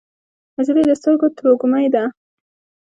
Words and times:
نجلۍ 0.57 0.83
د 0.87 0.91
سترګو 0.99 1.27
تروږمۍ 1.37 1.87
ده. 1.93 2.03